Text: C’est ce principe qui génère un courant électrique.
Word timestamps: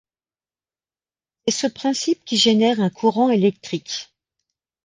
C’est 1.47 1.51
ce 1.55 1.67
principe 1.67 2.25
qui 2.25 2.35
génère 2.35 2.79
un 2.81 2.89
courant 2.89 3.29
électrique. 3.29 4.11